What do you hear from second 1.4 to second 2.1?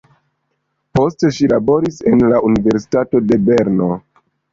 laboris